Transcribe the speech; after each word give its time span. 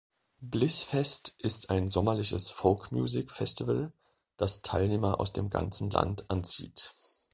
Blissfest 0.39 1.35
ist 1.37 1.69
ein 1.69 1.87
sommerliches 1.87 2.49
Folk 2.49 2.91
Music-Festival, 2.91 3.93
das 4.35 4.63
Teilnehmer 4.63 5.19
aus 5.19 5.31
dem 5.31 5.51
ganzen 5.51 5.91
Land 5.91 6.27
anzieht. 6.31 6.95